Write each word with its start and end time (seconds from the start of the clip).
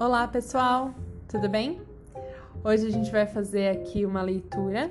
Olá, 0.00 0.26
pessoal, 0.26 0.94
tudo 1.28 1.46
bem? 1.46 1.78
Hoje 2.64 2.86
a 2.86 2.90
gente 2.90 3.12
vai 3.12 3.26
fazer 3.26 3.68
aqui 3.68 4.06
uma 4.06 4.22
leitura 4.22 4.90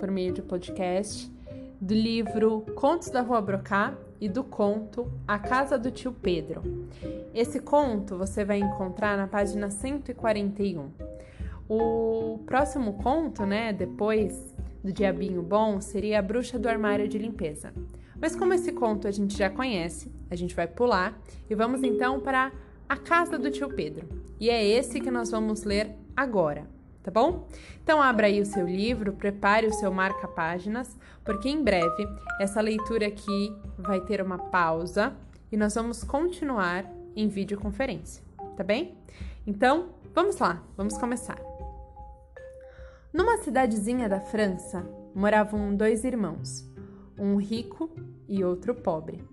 por 0.00 0.10
meio 0.10 0.32
de 0.32 0.40
podcast 0.40 1.30
do 1.78 1.92
livro 1.92 2.62
Contos 2.74 3.10
da 3.10 3.20
Rua 3.20 3.42
Brocá 3.42 3.92
e 4.18 4.30
do 4.30 4.42
conto 4.42 5.12
A 5.28 5.38
Casa 5.38 5.76
do 5.76 5.90
Tio 5.90 6.10
Pedro. 6.10 6.88
Esse 7.34 7.60
conto 7.60 8.16
você 8.16 8.46
vai 8.46 8.58
encontrar 8.58 9.18
na 9.18 9.26
página 9.26 9.68
141. 9.68 10.90
O 11.68 12.38
próximo 12.46 12.94
conto, 12.94 13.44
né, 13.44 13.74
depois 13.74 14.56
do 14.82 14.90
Diabinho 14.90 15.42
Bom, 15.42 15.82
seria 15.82 16.20
A 16.20 16.22
Bruxa 16.22 16.58
do 16.58 16.66
Armário 16.66 17.06
de 17.06 17.18
Limpeza. 17.18 17.74
Mas 18.18 18.34
como 18.34 18.54
esse 18.54 18.72
conto 18.72 19.06
a 19.06 19.10
gente 19.10 19.36
já 19.36 19.50
conhece, 19.50 20.10
a 20.30 20.34
gente 20.34 20.54
vai 20.54 20.66
pular 20.66 21.14
e 21.50 21.54
vamos 21.54 21.82
então 21.82 22.20
para 22.20 22.50
A 22.88 22.96
Casa 22.96 23.38
do 23.38 23.50
Tio 23.50 23.68
Pedro. 23.68 24.24
E 24.38 24.50
é 24.50 24.64
esse 24.64 25.00
que 25.00 25.10
nós 25.10 25.30
vamos 25.30 25.64
ler 25.64 25.96
agora, 26.16 26.66
tá 27.02 27.10
bom? 27.10 27.48
Então 27.82 28.02
abra 28.02 28.26
aí 28.26 28.40
o 28.40 28.46
seu 28.46 28.66
livro, 28.66 29.12
prepare 29.12 29.66
o 29.66 29.72
seu 29.72 29.92
marca-páginas, 29.92 30.96
porque 31.24 31.48
em 31.48 31.62
breve 31.62 32.06
essa 32.40 32.60
leitura 32.60 33.06
aqui 33.06 33.54
vai 33.78 34.00
ter 34.00 34.20
uma 34.20 34.38
pausa 34.38 35.14
e 35.50 35.56
nós 35.56 35.74
vamos 35.74 36.04
continuar 36.04 36.84
em 37.14 37.28
videoconferência, 37.28 38.22
tá 38.56 38.62
bem? 38.62 38.94
Então, 39.46 39.90
vamos 40.14 40.38
lá, 40.38 40.62
vamos 40.76 40.98
começar. 40.98 41.38
Numa 43.12 43.38
cidadezinha 43.38 44.08
da 44.08 44.20
França 44.20 44.84
moravam 45.14 45.74
dois 45.74 46.04
irmãos, 46.04 46.70
um 47.18 47.36
rico 47.36 47.90
e 48.28 48.44
outro 48.44 48.74
pobre. 48.74 49.24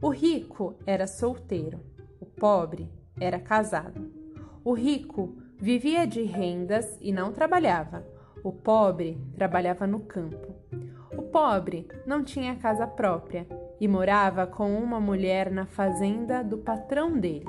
O 0.00 0.08
rico 0.08 0.74
era 0.86 1.06
solteiro, 1.06 1.80
o 2.18 2.24
pobre 2.24 2.90
era 3.20 3.38
casado. 3.38 4.19
O 4.62 4.74
rico 4.74 5.38
vivia 5.56 6.06
de 6.06 6.22
rendas 6.22 6.98
e 7.00 7.12
não 7.12 7.32
trabalhava. 7.32 8.06
O 8.44 8.52
pobre 8.52 9.18
trabalhava 9.34 9.86
no 9.86 10.00
campo. 10.00 10.54
O 11.16 11.22
pobre 11.22 11.88
não 12.06 12.22
tinha 12.22 12.54
casa 12.56 12.86
própria 12.86 13.46
e 13.80 13.88
morava 13.88 14.46
com 14.46 14.76
uma 14.76 15.00
mulher 15.00 15.50
na 15.50 15.64
fazenda 15.64 16.44
do 16.44 16.58
patrão 16.58 17.18
dele. 17.18 17.48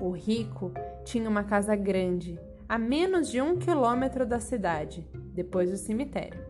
O 0.00 0.10
rico 0.10 0.72
tinha 1.04 1.28
uma 1.28 1.42
casa 1.42 1.74
grande, 1.74 2.38
a 2.68 2.78
menos 2.78 3.28
de 3.28 3.40
um 3.40 3.58
quilômetro 3.58 4.24
da 4.24 4.38
cidade, 4.38 5.04
depois 5.34 5.68
do 5.68 5.76
cemitério. 5.76 6.40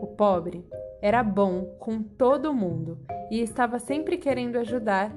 O 0.00 0.06
pobre 0.06 0.64
era 1.02 1.24
bom 1.24 1.64
com 1.80 2.00
todo 2.00 2.54
mundo 2.54 2.96
e 3.28 3.40
estava 3.40 3.80
sempre 3.80 4.18
querendo 4.18 4.56
ajudar. 4.56 5.12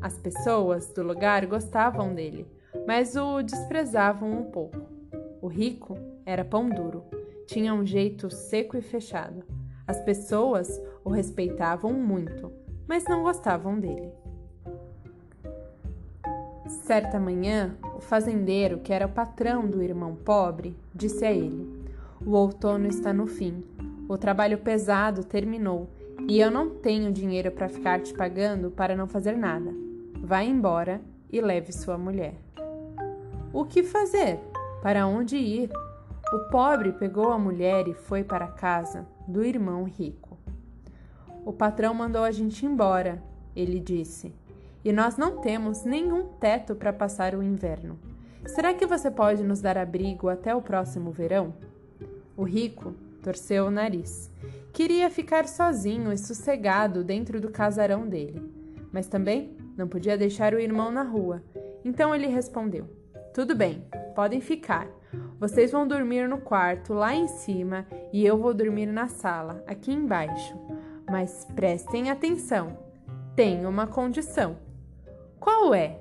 As 0.00 0.16
pessoas 0.16 0.92
do 0.92 1.02
lugar 1.02 1.44
gostavam 1.46 2.14
dele 2.14 2.46
mas 2.88 3.16
o 3.16 3.42
desprezavam 3.42 4.32
um 4.32 4.44
pouco. 4.44 4.80
O 5.42 5.46
rico 5.46 5.98
era 6.24 6.42
pão 6.42 6.70
duro, 6.70 7.04
tinha 7.46 7.74
um 7.74 7.84
jeito 7.84 8.30
seco 8.30 8.78
e 8.78 8.80
fechado. 8.80 9.44
As 9.86 10.00
pessoas 10.00 10.80
o 11.04 11.10
respeitavam 11.10 11.92
muito, 11.92 12.50
mas 12.86 13.04
não 13.04 13.22
gostavam 13.22 13.78
dele. 13.78 14.10
Certa 16.66 17.20
manhã, 17.20 17.76
o 17.94 18.00
fazendeiro, 18.00 18.78
que 18.78 18.90
era 18.90 19.04
o 19.04 19.12
patrão 19.12 19.68
do 19.68 19.82
irmão 19.82 20.16
pobre, 20.16 20.74
disse 20.94 21.26
a 21.26 21.30
ele: 21.30 21.68
O 22.24 22.30
outono 22.30 22.86
está 22.86 23.12
no 23.12 23.26
fim. 23.26 23.62
O 24.08 24.16
trabalho 24.16 24.56
pesado 24.56 25.24
terminou 25.24 25.90
e 26.26 26.40
eu 26.40 26.50
não 26.50 26.70
tenho 26.70 27.12
dinheiro 27.12 27.52
para 27.52 27.68
ficar 27.68 28.00
te 28.00 28.14
pagando 28.14 28.70
para 28.70 28.96
não 28.96 29.06
fazer 29.06 29.36
nada. 29.36 29.74
Vá 30.22 30.42
embora 30.42 31.02
e 31.30 31.38
leve 31.38 31.70
sua 31.70 31.98
mulher. 31.98 32.48
O 33.50 33.64
que 33.64 33.82
fazer? 33.82 34.38
Para 34.82 35.06
onde 35.06 35.38
ir? 35.38 35.70
O 36.32 36.50
pobre 36.50 36.92
pegou 36.92 37.32
a 37.32 37.38
mulher 37.38 37.88
e 37.88 37.94
foi 37.94 38.22
para 38.22 38.44
a 38.44 38.52
casa 38.52 39.06
do 39.26 39.42
irmão 39.42 39.84
rico. 39.84 40.36
O 41.46 41.52
patrão 41.52 41.94
mandou 41.94 42.24
a 42.24 42.30
gente 42.30 42.66
embora, 42.66 43.22
ele 43.56 43.80
disse, 43.80 44.34
e 44.84 44.92
nós 44.92 45.16
não 45.16 45.38
temos 45.38 45.82
nenhum 45.82 46.24
teto 46.38 46.74
para 46.74 46.92
passar 46.92 47.34
o 47.34 47.42
inverno. 47.42 47.98
Será 48.44 48.74
que 48.74 48.86
você 48.86 49.10
pode 49.10 49.42
nos 49.42 49.62
dar 49.62 49.78
abrigo 49.78 50.28
até 50.28 50.54
o 50.54 50.60
próximo 50.60 51.10
verão? 51.10 51.54
O 52.36 52.42
rico 52.42 52.92
torceu 53.22 53.66
o 53.66 53.70
nariz. 53.70 54.30
Queria 54.74 55.08
ficar 55.08 55.48
sozinho 55.48 56.12
e 56.12 56.18
sossegado 56.18 57.02
dentro 57.02 57.40
do 57.40 57.50
casarão 57.50 58.06
dele, 58.06 58.42
mas 58.92 59.08
também 59.08 59.56
não 59.74 59.88
podia 59.88 60.18
deixar 60.18 60.52
o 60.52 60.60
irmão 60.60 60.92
na 60.92 61.02
rua. 61.02 61.42
Então 61.82 62.14
ele 62.14 62.26
respondeu: 62.26 62.86
tudo 63.38 63.54
bem, 63.54 63.84
podem 64.16 64.40
ficar. 64.40 64.88
Vocês 65.38 65.70
vão 65.70 65.86
dormir 65.86 66.28
no 66.28 66.38
quarto 66.38 66.92
lá 66.92 67.14
em 67.14 67.28
cima 67.28 67.86
e 68.12 68.26
eu 68.26 68.36
vou 68.36 68.52
dormir 68.52 68.86
na 68.86 69.06
sala, 69.06 69.62
aqui 69.64 69.92
embaixo. 69.92 70.58
Mas 71.08 71.46
prestem 71.54 72.10
atenção, 72.10 72.76
tenho 73.36 73.68
uma 73.68 73.86
condição. 73.86 74.56
Qual 75.38 75.72
é? 75.72 76.00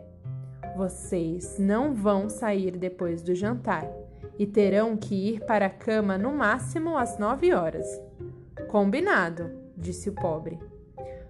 Vocês 0.75 1.59
não 1.59 1.93
vão 1.93 2.27
sair 2.27 2.71
depois 2.71 3.21
do 3.21 3.35
jantar 3.35 3.87
e 4.39 4.47
terão 4.47 4.97
que 4.97 5.13
ir 5.13 5.45
para 5.45 5.67
a 5.67 5.69
cama 5.69 6.17
no 6.17 6.33
máximo 6.33 6.97
às 6.97 7.19
nove 7.19 7.53
horas. 7.53 7.85
Combinado, 8.67 9.51
disse 9.77 10.09
o 10.09 10.13
pobre. 10.13 10.57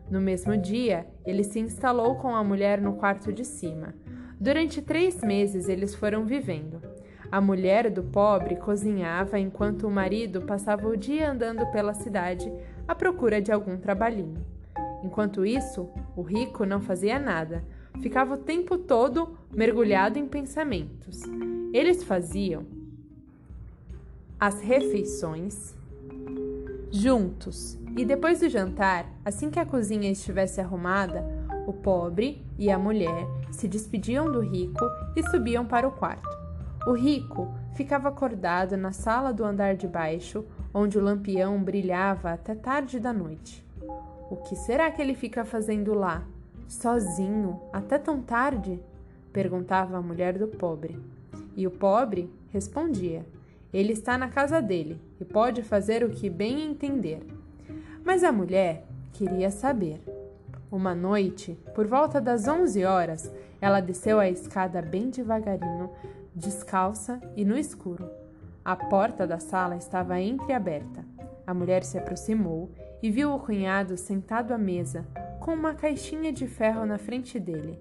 No 0.09 0.21
mesmo 0.21 0.55
dia, 0.55 1.05
ele 1.25 1.43
se 1.43 1.59
instalou 1.59 2.15
com 2.15 2.33
a 2.33 2.45
mulher 2.45 2.79
no 2.79 2.93
quarto 2.93 3.33
de 3.33 3.43
cima. 3.43 3.93
Durante 4.39 4.81
três 4.81 5.21
meses 5.21 5.67
eles 5.67 5.95
foram 5.95 6.25
vivendo. 6.25 6.81
A 7.31 7.41
mulher 7.41 7.89
do 7.89 8.03
pobre 8.03 8.55
cozinhava 8.55 9.39
enquanto 9.39 9.87
o 9.87 9.91
marido 9.91 10.41
passava 10.43 10.87
o 10.87 10.95
dia 10.95 11.31
andando 11.31 11.65
pela 11.71 11.93
cidade 11.93 12.51
à 12.87 12.95
procura 12.95 13.41
de 13.41 13.51
algum 13.51 13.77
trabalhinho. 13.77 14.45
Enquanto 15.03 15.45
isso, 15.45 15.89
o 16.15 16.21
rico 16.21 16.65
não 16.65 16.79
fazia 16.79 17.19
nada, 17.19 17.63
ficava 18.01 18.35
o 18.35 18.37
tempo 18.37 18.77
todo 18.77 19.37
mergulhado 19.51 20.17
em 20.17 20.27
pensamentos. 20.27 21.21
Eles 21.73 22.03
faziam 22.03 22.65
as 24.39 24.61
refeições 24.61 25.75
juntos 26.91 27.77
e 27.97 28.05
depois 28.05 28.39
do 28.39 28.49
jantar, 28.49 29.11
assim 29.25 29.49
que 29.49 29.59
a 29.59 29.65
cozinha 29.65 30.11
estivesse 30.11 30.61
arrumada, 30.61 31.25
o 31.67 31.73
pobre 31.73 32.41
e 32.57 32.71
a 32.71 32.79
mulher 32.79 33.27
se 33.51 33.67
despediam 33.67 34.31
do 34.31 34.39
rico 34.39 34.85
e 35.17 35.29
subiam 35.29 35.65
para 35.65 35.85
o 35.85 35.91
quarto. 35.91 36.29
O 36.87 36.93
rico 36.93 37.53
ficava 37.75 38.07
acordado 38.07 38.77
na 38.77 38.93
sala 38.93 39.33
do 39.33 39.43
andar 39.43 39.75
de 39.75 39.85
baixo, 39.85 40.45
onde 40.73 40.97
o 40.97 41.01
lampião 41.01 41.61
brilhava 41.61 42.31
até 42.31 42.55
tarde 42.55 43.01
da 43.01 43.11
noite. 43.11 43.67
O 44.31 44.37
que 44.37 44.55
será 44.55 44.89
que 44.89 45.01
ele 45.01 45.13
fica 45.13 45.43
fazendo 45.43 45.93
lá, 45.93 46.23
sozinho, 46.69 47.59
até 47.73 47.99
tão 47.99 48.21
tarde? 48.21 48.81
perguntava 49.33 49.97
a 49.97 50.01
mulher 50.01 50.37
do 50.37 50.47
pobre. 50.47 50.97
E 51.53 51.67
o 51.67 51.71
pobre 51.71 52.31
respondia: 52.49 53.25
Ele 53.73 53.91
está 53.91 54.17
na 54.17 54.29
casa 54.29 54.61
dele 54.61 55.01
e 55.19 55.25
pode 55.25 55.63
fazer 55.63 56.01
o 56.01 56.09
que 56.09 56.29
bem 56.29 56.63
entender. 56.63 57.27
Mas 58.05 58.23
a 58.23 58.31
mulher 58.31 58.85
queria 59.11 59.51
saber. 59.51 60.16
Uma 60.69 60.93
noite, 60.93 61.57
por 61.73 61.87
volta 61.87 62.19
das 62.19 62.45
onze 62.45 62.83
horas, 62.83 63.31
ela 63.61 63.79
desceu 63.79 64.19
a 64.19 64.29
escada 64.29 64.81
bem 64.81 65.09
devagarinho, 65.09 65.89
descalça 66.35 67.21
e 67.37 67.45
no 67.45 67.57
escuro. 67.57 68.09
A 68.65 68.75
porta 68.75 69.25
da 69.25 69.39
sala 69.39 69.77
estava 69.77 70.19
entreaberta. 70.19 71.05
A 71.45 71.53
mulher 71.53 71.85
se 71.85 71.97
aproximou 71.97 72.69
e 73.01 73.09
viu 73.09 73.33
o 73.33 73.39
cunhado 73.39 73.95
sentado 73.95 74.53
à 74.53 74.57
mesa, 74.57 75.05
com 75.39 75.53
uma 75.53 75.73
caixinha 75.73 76.33
de 76.33 76.45
ferro 76.47 76.85
na 76.85 76.97
frente 76.97 77.39
dele. 77.39 77.79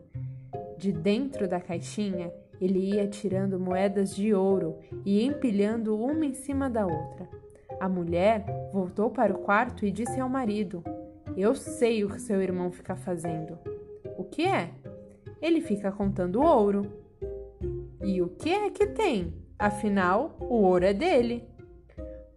De 0.78 0.92
dentro 0.92 1.48
da 1.48 1.60
caixinha, 1.60 2.32
ele 2.60 2.78
ia 2.78 3.08
tirando 3.08 3.58
moedas 3.58 4.14
de 4.14 4.32
ouro 4.32 4.78
e 5.04 5.24
empilhando 5.24 5.98
uma 5.98 6.24
em 6.24 6.34
cima 6.34 6.70
da 6.70 6.86
outra. 6.86 7.28
A 7.80 7.88
mulher 7.88 8.44
voltou 8.72 9.10
para 9.10 9.34
o 9.34 9.38
quarto 9.38 9.84
e 9.84 9.90
disse 9.90 10.20
ao 10.20 10.28
marido: 10.28 10.84
eu 11.42 11.54
sei 11.54 12.04
o 12.04 12.08
que 12.08 12.20
seu 12.20 12.40
irmão 12.42 12.70
fica 12.70 12.96
fazendo. 12.96 13.58
O 14.16 14.24
que 14.24 14.46
é? 14.46 14.70
Ele 15.40 15.60
fica 15.60 15.92
contando 15.92 16.42
ouro. 16.42 16.90
E 18.02 18.22
o 18.22 18.28
que 18.28 18.50
é 18.50 18.70
que 18.70 18.86
tem? 18.86 19.34
Afinal, 19.58 20.36
o 20.40 20.62
ouro 20.62 20.84
é 20.84 20.94
dele. 20.94 21.44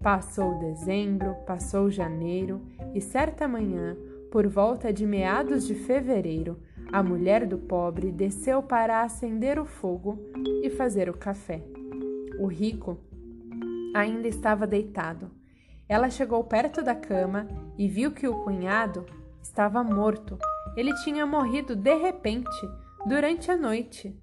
Passou 0.01 0.60
dezembro, 0.60 1.36
passou 1.46 1.90
janeiro 1.90 2.62
e 2.94 3.01
certa 3.01 3.48
manhã, 3.48 3.98
por 4.31 4.48
volta 4.48 4.94
de 4.94 5.06
meados 5.06 5.66
de 5.66 5.75
fevereiro, 5.75 6.57
a 6.92 7.04
mulher 7.04 7.45
do 7.45 7.57
pobre 7.57 8.12
desceu 8.12 8.63
para 8.63 9.04
acender 9.04 9.60
o 9.60 9.66
fogo 9.66 10.19
e 10.63 10.69
fazer 10.69 11.10
o 11.10 11.18
café. 11.18 11.62
O 12.40 12.48
rico 12.48 12.98
ainda 13.94 14.28
estava 14.28 14.66
deitado. 14.66 15.30
Ela 15.90 16.12
chegou 16.12 16.44
perto 16.44 16.84
da 16.84 16.94
cama 16.94 17.48
e 17.76 17.88
viu 17.88 18.12
que 18.12 18.28
o 18.28 18.44
cunhado 18.44 19.08
estava 19.42 19.84
morto. 19.84 20.38
Ele 20.78 20.94
tinha 21.04 21.26
morrido 21.26 21.76
de 21.76 21.96
repente 21.98 22.70
durante 23.08 23.50
a 23.50 23.58
noite. 23.58 24.16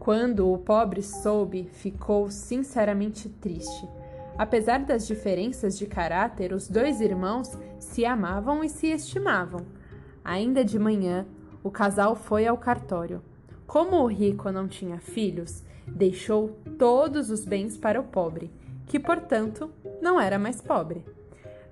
Quando 0.00 0.52
o 0.52 0.58
pobre 0.58 1.00
soube, 1.00 1.68
ficou 1.72 2.28
sinceramente 2.28 3.28
triste. 3.28 3.88
Apesar 4.36 4.80
das 4.80 5.06
diferenças 5.06 5.78
de 5.78 5.86
caráter, 5.86 6.52
os 6.52 6.66
dois 6.66 7.00
irmãos 7.00 7.56
se 7.78 8.04
amavam 8.04 8.64
e 8.64 8.68
se 8.68 8.88
estimavam. 8.88 9.60
Ainda 10.24 10.64
de 10.64 10.78
manhã, 10.78 11.24
o 11.62 11.70
casal 11.70 12.16
foi 12.16 12.44
ao 12.44 12.58
cartório. 12.58 13.22
Como 13.68 13.96
o 13.96 14.06
rico 14.06 14.50
não 14.50 14.66
tinha 14.66 14.98
filhos, 14.98 15.62
deixou 15.86 16.58
todos 16.76 17.30
os 17.30 17.44
bens 17.44 17.76
para 17.76 18.00
o 18.00 18.04
pobre, 18.04 18.50
que, 18.86 18.98
portanto, 18.98 19.70
não 20.02 20.20
era 20.20 20.36
mais 20.36 20.60
pobre. 20.60 21.06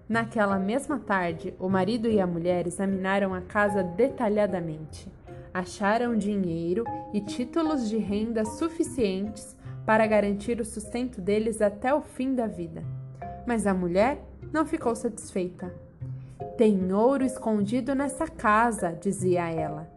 Naquela 0.09 0.57
mesma 0.57 1.01
tarde, 1.01 1.53
o 1.59 1.69
marido 1.69 2.09
e 2.09 2.21
a 2.21 2.27
mulher 2.27 2.65
examinaram 2.67 3.35
a 3.35 3.41
casa 3.41 3.83
detalhadamente. 3.83 5.13
Acharam 5.53 6.17
dinheiro 6.17 6.85
e 7.13 7.21
títulos 7.21 7.89
de 7.89 7.99
renda 7.99 8.45
suficientes 8.45 9.57
para 9.85 10.07
garantir 10.07 10.61
o 10.61 10.65
sustento 10.65 11.21
deles 11.21 11.61
até 11.61 11.93
o 11.93 12.01
fim 12.01 12.35
da 12.35 12.47
vida. 12.47 12.85
Mas 13.45 13.67
a 13.67 13.75
mulher 13.75 14.23
não 14.53 14.65
ficou 14.65 14.95
satisfeita. 14.95 15.75
Tem 16.57 16.93
ouro 16.93 17.25
escondido 17.25 17.97
nessa 17.97 18.29
casa, 18.29 18.93
dizia 18.93 19.51
ela. 19.51 19.91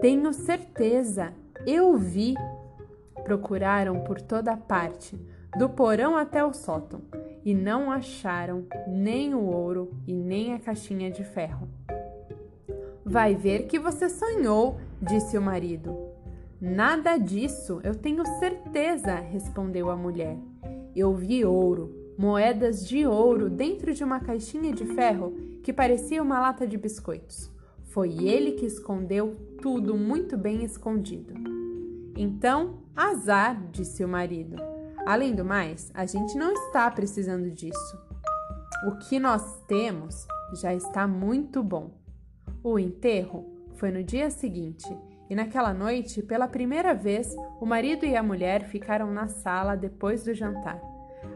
Tenho 0.00 0.32
certeza, 0.32 1.32
eu 1.66 1.96
vi. 1.96 2.34
Procuraram 3.24 4.00
por 4.04 4.20
toda 4.20 4.56
parte, 4.56 5.18
do 5.58 5.68
porão 5.68 6.16
até 6.16 6.44
o 6.44 6.52
sótão, 6.52 7.02
e 7.44 7.54
não 7.54 7.90
acharam 7.90 8.64
nem 8.86 9.34
o 9.34 9.42
ouro 9.42 9.90
e 10.06 10.12
nem 10.12 10.54
a 10.54 10.58
caixinha 10.58 11.10
de 11.10 11.24
ferro. 11.24 11.68
Vai 13.04 13.34
ver 13.34 13.66
que 13.66 13.78
você 13.78 14.08
sonhou, 14.08 14.78
disse 15.00 15.36
o 15.36 15.42
marido. 15.42 15.96
Nada 16.60 17.16
disso, 17.16 17.80
eu 17.82 17.94
tenho 17.94 18.24
certeza, 18.38 19.14
respondeu 19.14 19.90
a 19.90 19.96
mulher. 19.96 20.36
Eu 20.94 21.14
vi 21.14 21.44
ouro, 21.44 22.14
moedas 22.18 22.86
de 22.86 23.06
ouro 23.06 23.48
dentro 23.48 23.94
de 23.94 24.04
uma 24.04 24.20
caixinha 24.20 24.72
de 24.72 24.84
ferro 24.84 25.34
que 25.62 25.72
parecia 25.72 26.22
uma 26.22 26.38
lata 26.38 26.66
de 26.66 26.76
biscoitos. 26.76 27.50
Foi 27.84 28.12
ele 28.28 28.52
que 28.52 28.66
escondeu 28.66 29.34
tudo 29.60 29.96
muito 29.96 30.36
bem 30.36 30.62
escondido. 30.62 31.34
Então, 32.16 32.78
azar, 32.94 33.68
disse 33.72 34.04
o 34.04 34.08
marido. 34.08 34.69
Além 35.10 35.34
do 35.34 35.44
mais, 35.44 35.90
a 35.92 36.06
gente 36.06 36.38
não 36.38 36.52
está 36.52 36.88
precisando 36.88 37.50
disso. 37.50 37.98
O 38.86 38.96
que 38.96 39.18
nós 39.18 39.60
temos 39.66 40.24
já 40.54 40.72
está 40.72 41.04
muito 41.04 41.64
bom. 41.64 41.90
O 42.62 42.78
enterro 42.78 43.44
foi 43.74 43.90
no 43.90 44.04
dia 44.04 44.30
seguinte 44.30 44.86
e 45.28 45.34
naquela 45.34 45.74
noite, 45.74 46.22
pela 46.22 46.46
primeira 46.46 46.94
vez, 46.94 47.34
o 47.60 47.66
marido 47.66 48.06
e 48.06 48.14
a 48.14 48.22
mulher 48.22 48.68
ficaram 48.68 49.12
na 49.12 49.26
sala 49.26 49.74
depois 49.74 50.22
do 50.22 50.32
jantar. 50.32 50.80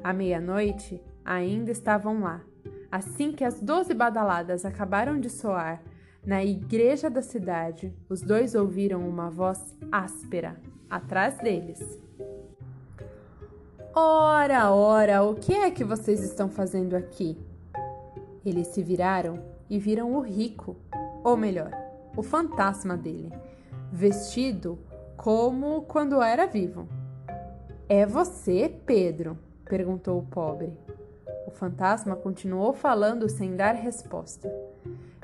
À 0.04 0.12
meia-noite, 0.12 1.02
ainda 1.24 1.72
estavam 1.72 2.20
lá. 2.20 2.44
Assim 2.92 3.32
que 3.32 3.42
as 3.42 3.60
doze 3.60 3.92
badaladas 3.92 4.64
acabaram 4.64 5.18
de 5.18 5.28
soar, 5.28 5.82
na 6.24 6.44
igreja 6.44 7.10
da 7.10 7.22
cidade, 7.22 7.92
os 8.08 8.22
dois 8.22 8.54
ouviram 8.54 9.00
uma 9.00 9.28
voz 9.28 9.76
áspera 9.90 10.62
atrás 10.88 11.38
deles. 11.38 12.04
Ora, 13.96 14.72
ora, 14.72 15.22
o 15.22 15.36
que 15.36 15.54
é 15.54 15.70
que 15.70 15.84
vocês 15.84 16.20
estão 16.20 16.48
fazendo 16.48 16.96
aqui? 16.96 17.38
Eles 18.44 18.66
se 18.66 18.82
viraram 18.82 19.38
e 19.70 19.78
viram 19.78 20.16
o 20.16 20.20
rico, 20.20 20.76
ou 21.22 21.36
melhor, 21.36 21.70
o 22.16 22.20
fantasma 22.20 22.96
dele, 22.96 23.32
vestido 23.92 24.80
como 25.16 25.82
quando 25.82 26.20
era 26.20 26.44
vivo. 26.44 26.88
É 27.88 28.04
você, 28.04 28.68
Pedro? 28.84 29.38
perguntou 29.64 30.18
o 30.18 30.26
pobre. 30.26 30.76
O 31.46 31.52
fantasma 31.52 32.16
continuou 32.16 32.72
falando 32.72 33.28
sem 33.28 33.54
dar 33.54 33.76
resposta. 33.76 34.52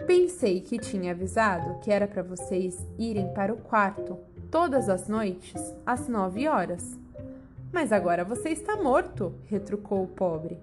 Pensei 0.07 0.61
que 0.61 0.79
tinha 0.79 1.11
avisado 1.11 1.81
que 1.81 1.91
era 1.91 2.07
para 2.07 2.23
vocês 2.23 2.87
irem 2.97 3.35
para 3.35 3.53
o 3.53 3.57
quarto 3.57 4.17
todas 4.49 4.89
as 4.89 5.09
noites 5.09 5.75
às 5.85 6.07
nove 6.07 6.47
horas. 6.47 7.00
Mas 7.73 7.93
agora 7.93 8.25
você 8.25 8.51
está 8.51 8.77
morto, 8.77 9.33
retrucou 9.47 10.03
o 10.03 10.09
pobre. 10.09 10.59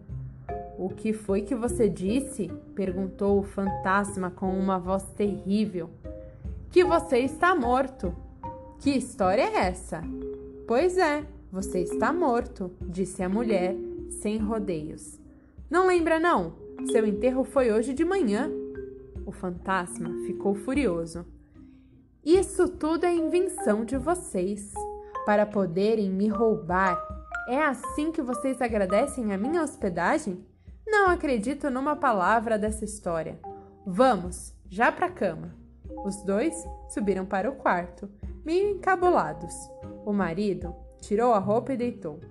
O 0.78 0.90
que 0.90 1.14
foi 1.14 1.42
que 1.42 1.56
você 1.56 1.90
disse? 1.90 2.52
perguntou 2.76 3.40
o 3.40 3.44
fantasma 3.44 4.30
com 4.30 4.52
uma 4.58 4.78
voz 4.78 5.04
terrível. 5.16 5.90
Que 6.70 6.84
você 6.84 7.20
está 7.20 7.56
morto. 7.56 8.14
Que 8.80 8.92
história 8.92 9.42
é 9.42 9.56
essa? 9.68 10.04
Pois 10.68 10.98
é, 10.98 11.26
você 11.52 11.80
está 11.80 12.12
morto, 12.14 12.70
disse 12.82 13.24
a 13.24 13.30
mulher, 13.30 13.76
sem 14.22 14.38
rodeios. 14.38 15.18
Não 15.70 15.88
lembra, 15.88 16.20
não? 16.20 16.54
Seu 16.92 17.08
enterro 17.08 17.44
foi 17.44 17.72
hoje 17.72 17.94
de 17.94 18.06
manhã. 18.06 18.52
O 19.26 19.32
fantasma 19.32 20.10
ficou 20.26 20.54
furioso. 20.54 21.26
Isso 22.24 22.68
tudo 22.68 23.06
é 23.06 23.14
invenção 23.14 23.84
de 23.84 23.98
vocês, 23.98 24.74
para 25.28 25.46
poderem 25.46 26.10
me 26.10 26.30
roubar. 26.30 27.06
É 27.50 27.62
assim 27.62 28.14
que 28.14 28.22
vocês 28.22 28.62
agradecem 28.62 29.34
a 29.34 29.38
minha 29.38 29.62
hospedagem? 29.62 30.42
Não 30.88 31.10
acredito 31.10 31.70
numa 31.70 31.98
palavra 31.98 32.58
dessa 32.58 32.86
história. 32.86 33.38
Vamos, 33.86 34.54
já 34.70 34.90
para 34.90 35.08
a 35.08 35.12
cama. 35.12 35.54
Os 36.06 36.24
dois 36.24 36.56
subiram 36.88 37.26
para 37.26 37.50
o 37.50 37.58
quarto, 37.58 38.10
meio 38.46 38.70
encabulados. 38.70 39.54
O 40.06 40.14
marido 40.14 40.74
tirou 41.02 41.34
a 41.34 41.40
roupa 41.40 41.74
e 41.74 41.78
deitou. 41.78 42.22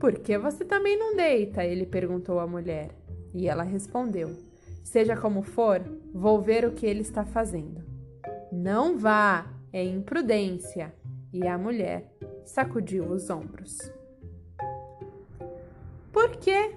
Por 0.00 0.14
que 0.14 0.38
você 0.38 0.64
também 0.64 0.98
não 0.98 1.14
deita? 1.14 1.64
Ele 1.64 1.84
perguntou 1.84 2.40
à 2.40 2.46
mulher. 2.46 2.92
E 3.34 3.46
ela 3.46 3.62
respondeu: 3.62 4.34
Seja 4.82 5.18
como 5.18 5.42
for, 5.42 5.82
vou 6.14 6.40
ver 6.40 6.64
o 6.64 6.72
que 6.72 6.86
ele 6.86 7.02
está 7.02 7.26
fazendo. 7.26 7.84
Não 8.50 8.96
vá, 8.96 9.52
é 9.70 9.84
imprudência. 9.84 10.94
E 11.36 11.46
a 11.46 11.58
mulher 11.58 12.10
sacudiu 12.46 13.04
os 13.04 13.28
ombros. 13.28 13.76
Por 16.10 16.30
quê? 16.36 16.74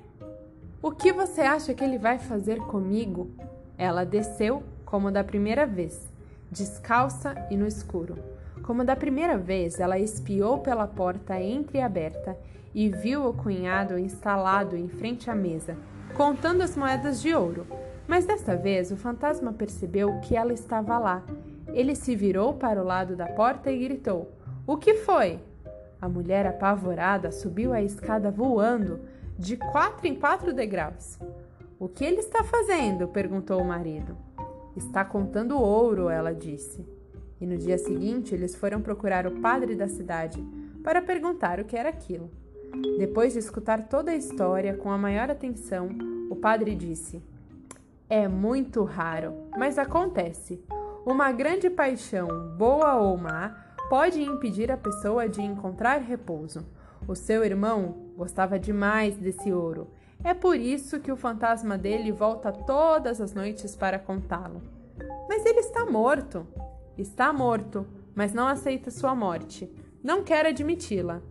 O 0.81 0.91
que 0.91 1.13
você 1.13 1.39
acha 1.39 1.73
que 1.73 1.81
ele 1.81 1.97
vai 1.97 2.19
fazer 2.19 2.59
comigo? 2.63 3.31
Ela 3.77 4.03
desceu 4.03 4.61
como 4.83 5.11
da 5.11 5.23
primeira 5.23 5.65
vez, 5.65 6.11
descalça 6.51 7.35
e 7.49 7.56
no 7.56 7.66
escuro. 7.66 8.18
Como 8.61 8.83
da 8.83 8.97
primeira 8.97 9.37
vez, 9.37 9.80
ela 9.80 9.97
espiou 9.97 10.59
pela 10.59 10.85
porta 10.85 11.39
entreaberta 11.39 12.37
e 12.75 12.89
viu 12.89 13.30
o 13.30 13.33
cunhado 13.33 13.97
instalado 13.97 14.75
em 14.75 14.89
frente 14.89 15.31
à 15.31 15.35
mesa, 15.35 15.78
contando 16.18 16.63
as 16.63 16.75
moedas 16.75 17.21
de 17.21 17.33
ouro. 17.33 17.66
Mas 18.06 18.25
desta 18.25 18.57
vez 18.57 18.92
o 18.92 18.97
fantasma 18.97 19.54
percebeu 19.54 20.19
que 20.19 20.35
ela 20.35 20.51
estava 20.51 20.99
lá 20.99 21.23
ele 21.73 21.95
se 21.95 22.16
virou 22.16 22.54
para 22.54 22.81
o 22.81 22.85
lado 22.85 23.16
da 23.16 23.28
porta 23.28 23.71
e 23.71 23.80
gritou: 23.80 24.31
O 24.69 24.78
que 24.78 24.94
foi? 24.94 25.40
A 25.99 26.07
mulher, 26.07 26.45
apavorada, 26.45 27.31
subiu 27.31 27.73
a 27.73 27.81
escada 27.81 28.30
voando 28.30 28.99
de 29.35 29.57
quatro 29.57 30.06
em 30.06 30.14
quatro 30.14 30.54
degraus. 30.54 31.18
O 31.80 31.90
que 31.90 32.06
ele 32.06 32.19
está 32.19 32.44
fazendo? 32.44 33.07
perguntou 33.07 33.59
o 33.59 33.66
marido. 33.66 34.16
Está 34.78 35.04
contando 35.04 35.59
ouro, 35.59 36.07
ela 36.07 36.35
disse. 36.35 36.88
E 37.42 37.47
no 37.47 37.57
dia 37.57 37.80
seguinte 37.80 38.35
eles 38.35 38.56
foram 38.56 38.80
procurar 38.80 39.26
o 39.26 39.42
padre 39.42 39.73
da 39.73 39.88
cidade 39.88 40.40
para 40.83 41.02
perguntar 41.02 41.59
o 41.59 41.66
que 41.66 41.76
era 41.76 41.90
aquilo. 41.90 42.30
Depois 42.99 43.33
de 43.33 43.40
escutar 43.40 43.88
toda 43.88 44.11
a 44.11 44.16
história 44.16 44.76
com 44.76 44.92
a 44.92 44.99
maior 44.99 45.31
atenção, 45.31 45.90
o 46.30 46.35
padre 46.35 46.76
disse: 46.76 47.23
É 48.07 48.28
muito 48.28 48.83
raro, 48.83 49.33
mas 49.57 49.80
acontece. 49.80 50.64
Uma 51.04 51.31
grande 51.31 51.71
paixão, 51.71 52.28
boa 52.56 52.94
ou 52.97 53.18
má, 53.18 53.69
pode 53.90 54.22
impedir 54.22 54.72
a 54.72 54.78
pessoa 54.78 55.28
de 55.28 55.42
encontrar 55.42 55.98
repouso. 55.98 56.64
O 57.08 57.16
seu 57.16 57.44
irmão 57.44 58.12
gostava 58.16 58.60
demais 58.60 59.18
desse 59.18 59.52
ouro. 59.52 59.88
É 60.24 60.34
por 60.34 60.56
isso 60.58 61.00
que 61.00 61.12
o 61.12 61.18
fantasma 61.18 61.78
dele 61.78 62.12
volta 62.12 62.52
todas 62.52 63.19
as 63.19 63.34
noites 63.34 63.76
para 63.76 63.98
contá-lo. 63.98 64.62
Mas 65.28 65.44
ele 65.46 65.60
está 65.60 65.86
morto. 65.86 66.46
Está 66.98 67.34
morto, 67.34 67.88
mas 68.14 68.34
não 68.34 68.48
aceita 68.48 68.92
sua 68.92 69.16
morte. 69.16 69.68
Não 70.04 70.24
quer 70.24 70.46
admiti-la. 70.46 71.22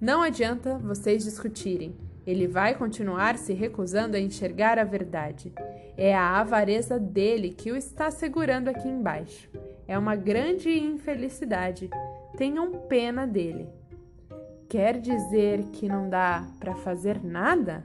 Não 0.00 0.22
adianta 0.22 0.78
vocês 0.78 1.24
discutirem. 1.24 1.96
Ele 2.26 2.46
vai 2.46 2.74
continuar 2.74 3.36
se 3.36 3.52
recusando 3.52 4.16
a 4.16 4.20
enxergar 4.20 4.78
a 4.78 4.84
verdade. 4.84 5.52
É 5.96 6.14
a 6.14 6.40
avareza 6.40 6.98
dele 6.98 7.50
que 7.50 7.70
o 7.70 7.76
está 7.76 8.10
segurando 8.10 8.68
aqui 8.68 8.88
embaixo. 8.88 9.50
É 9.88 9.98
uma 9.98 10.16
grande 10.16 10.70
infelicidade. 10.70 11.88
Tenham 12.36 12.72
pena 12.88 13.26
dele. 13.26 13.68
Quer 14.68 14.98
dizer 14.98 15.62
que 15.72 15.88
não 15.88 16.10
dá 16.10 16.44
para 16.58 16.74
fazer 16.74 17.22
nada? 17.22 17.84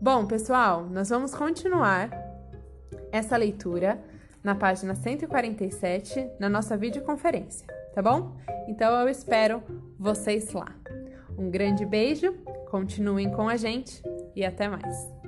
Bom, 0.00 0.26
pessoal, 0.26 0.84
nós 0.84 1.08
vamos 1.08 1.34
continuar 1.34 2.10
essa 3.10 3.36
leitura 3.36 4.02
na 4.42 4.54
página 4.54 4.94
147 4.94 6.28
na 6.38 6.48
nossa 6.48 6.76
videoconferência. 6.76 7.66
tá 7.94 8.02
bom? 8.02 8.36
Então 8.68 8.94
eu 9.00 9.08
espero 9.08 9.62
vocês 9.98 10.52
lá. 10.52 10.74
Um 11.38 11.50
grande 11.50 11.86
beijo, 11.86 12.32
continuem 12.70 13.30
com 13.30 13.48
a 13.48 13.56
gente 13.56 14.02
e 14.34 14.44
até 14.44 14.68
mais. 14.68 15.21